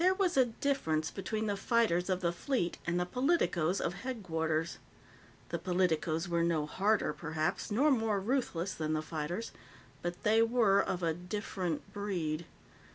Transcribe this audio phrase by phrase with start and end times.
[0.01, 4.79] There was a difference between the fighters of the Fleet and the politicoes of Headquarters.
[5.49, 9.51] The politicoes were no harder, perhaps, nor more ruthless, than the fighters,
[10.01, 12.45] but they were of a different breed.